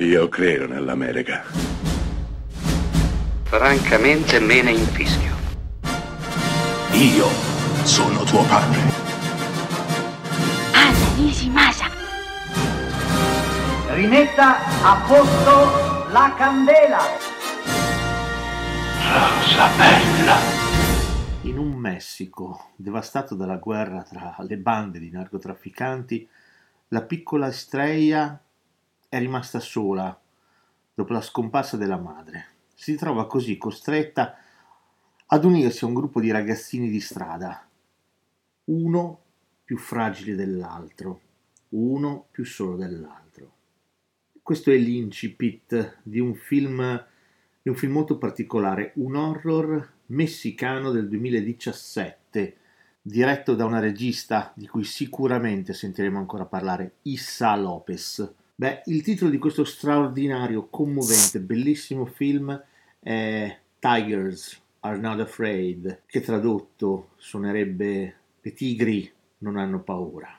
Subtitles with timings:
[0.00, 1.42] Io credo nell'America.
[3.42, 5.34] Francamente me ne infischio.
[6.92, 7.26] Io
[7.82, 8.78] sono tuo padre.
[10.72, 11.86] Anna Nishimasa.
[13.88, 17.00] Rimetta a posto la candela.
[19.02, 20.36] Rosa bella.
[21.42, 26.28] In un Messico devastato dalla guerra tra le bande di narcotrafficanti,
[26.90, 28.40] la piccola Estrella
[29.08, 30.18] è rimasta sola
[30.94, 32.46] dopo la scomparsa della madre.
[32.74, 34.36] Si trova così costretta
[35.26, 37.68] ad unirsi a un gruppo di ragazzini di strada,
[38.64, 39.20] uno
[39.64, 41.20] più fragile dell'altro,
[41.70, 43.52] uno più solo dell'altro.
[44.42, 47.06] Questo è l'incipit di un film,
[47.60, 52.56] di un film molto particolare, un horror messicano del 2017,
[53.02, 58.37] diretto da una regista di cui sicuramente sentiremo ancora parlare, Issa Lopez.
[58.60, 62.60] Beh, il titolo di questo straordinario, commovente, bellissimo film
[62.98, 70.36] è Tigers Are Not Afraid, che tradotto suonerebbe Le tigri non hanno paura.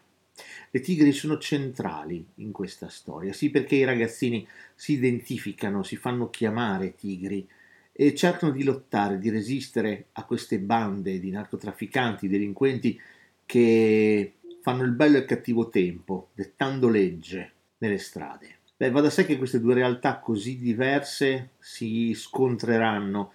[0.70, 6.30] Le tigri sono centrali in questa storia, sì perché i ragazzini si identificano, si fanno
[6.30, 7.48] chiamare tigri
[7.94, 13.00] e cercano di lottare, di resistere a queste bande di narcotrafficanti, delinquenti
[13.46, 18.58] che fanno il bello e il cattivo tempo, dettando legge nelle strade.
[18.78, 23.34] Beh, va da sé che queste due realtà così diverse si scontreranno.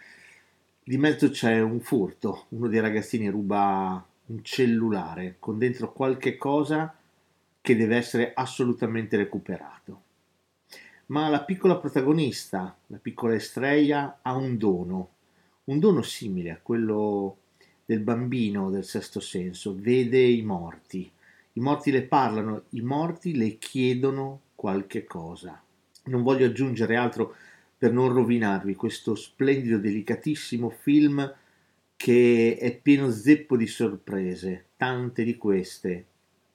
[0.83, 6.97] Di mezzo c'è un furto, uno dei ragazzini ruba un cellulare con dentro qualche cosa
[7.61, 10.03] che deve essere assolutamente recuperato.
[11.07, 15.09] Ma la piccola protagonista, la piccola Estrella, ha un dono,
[15.65, 17.37] un dono simile a quello
[17.85, 21.11] del bambino del sesto senso, vede i morti,
[21.57, 25.63] i morti le parlano, i morti le chiedono qualche cosa.
[26.05, 27.35] Non voglio aggiungere altro
[27.79, 31.33] per non rovinarvi questo splendido, delicatissimo film
[31.97, 36.07] che è pieno zeppo di sorprese, tante di queste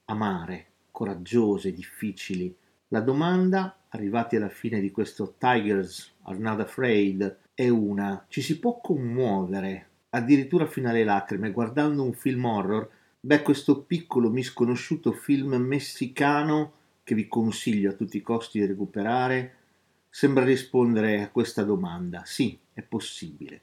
[0.06, 2.54] amare, coraggiose, difficili.
[2.90, 8.60] La domanda, arrivati alla fine di questo Tigers Are Not Afraid, è una: ci si
[8.60, 12.90] può commuovere, addirittura fino alle lacrime, guardando un film horror?
[13.22, 16.72] Beh, questo piccolo misconosciuto film messicano
[17.04, 19.56] che vi consiglio a tutti i costi di recuperare
[20.10, 22.24] sembra rispondere a questa domanda.
[22.24, 23.62] Sì, è possibile.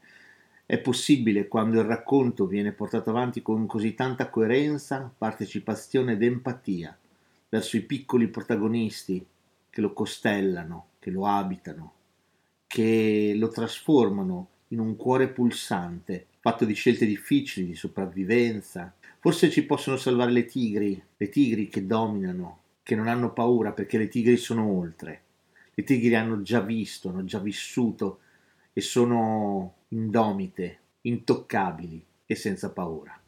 [0.66, 6.94] È possibile quando il racconto viene portato avanti con così tanta coerenza, partecipazione ed empatia
[7.48, 9.24] verso i piccoli protagonisti
[9.70, 11.92] che lo costellano, che lo abitano,
[12.66, 18.94] che lo trasformano in un cuore pulsante, fatto di scelte difficili, di sopravvivenza,
[19.26, 23.98] Forse ci possono salvare le tigri, le tigri che dominano, che non hanno paura perché
[23.98, 25.22] le tigri sono oltre.
[25.74, 28.20] Le tigri hanno già visto, hanno già vissuto
[28.72, 33.20] e sono indomite, intoccabili e senza paura.